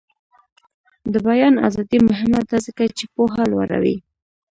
د 1.13 1.15
بیان 1.27 1.53
ازادي 1.67 1.99
مهمه 2.09 2.41
ده 2.49 2.57
ځکه 2.67 2.83
چې 2.97 3.05
پوهه 3.13 3.43
لوړوي. 3.51 3.95